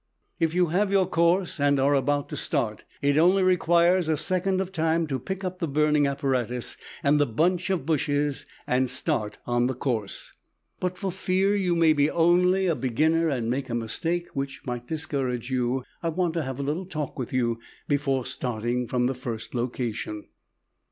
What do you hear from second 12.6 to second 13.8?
a beginner and make a